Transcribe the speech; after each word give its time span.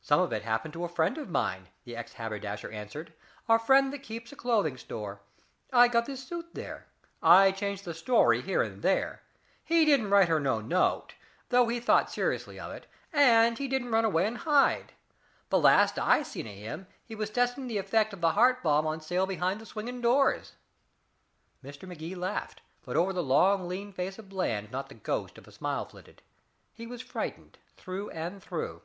"Some 0.00 0.18
of 0.18 0.32
it 0.32 0.42
happened 0.42 0.74
to 0.74 0.82
a 0.82 0.88
friend 0.88 1.16
of 1.16 1.28
mine," 1.28 1.68
the 1.84 1.94
ex 1.94 2.14
haberdasher 2.14 2.72
answered, 2.72 3.12
"a 3.48 3.56
friend 3.56 3.92
that 3.92 4.02
keeps 4.02 4.32
a 4.32 4.34
clothing 4.34 4.76
store. 4.76 5.20
I 5.72 5.86
got 5.86 6.06
this 6.06 6.26
suit 6.26 6.56
there. 6.56 6.88
I 7.22 7.52
changed 7.52 7.84
the 7.84 7.94
story, 7.94 8.42
here 8.42 8.62
and 8.64 8.82
there. 8.82 9.22
He 9.64 9.84
didn't 9.84 10.10
write 10.10 10.26
her 10.26 10.40
no 10.40 10.60
note, 10.60 11.14
though 11.50 11.68
he 11.68 11.78
thought 11.78 12.10
seriously 12.10 12.58
of 12.58 12.72
it. 12.72 12.88
And 13.12 13.56
he 13.56 13.68
didn't 13.68 13.92
run 13.92 14.04
away 14.04 14.26
and 14.26 14.38
hide. 14.38 14.92
The 15.50 15.60
last 15.60 16.00
I 16.00 16.24
seen 16.24 16.48
of 16.48 16.52
him 16.54 16.88
he 17.06 17.14
was 17.14 17.30
testing 17.30 17.68
the 17.68 17.78
effect 17.78 18.12
of 18.12 18.20
the 18.20 18.32
heart 18.32 18.60
balm 18.60 18.88
on 18.88 19.00
sale 19.00 19.24
behind 19.24 19.60
the 19.60 19.66
swinging 19.66 20.00
doors." 20.00 20.54
Mr. 21.62 21.86
Magee 21.86 22.16
laughed, 22.16 22.60
but 22.84 22.96
over 22.96 23.12
the 23.12 23.22
long 23.22 23.68
lean 23.68 23.92
face 23.92 24.18
of 24.18 24.28
Bland 24.28 24.72
not 24.72 24.88
the 24.88 24.96
ghost 24.96 25.38
of 25.38 25.46
a 25.46 25.52
smile 25.52 25.84
flitted. 25.84 26.22
He 26.72 26.88
was 26.88 27.02
frightened, 27.02 27.58
through 27.76 28.10
and 28.10 28.42
through. 28.42 28.82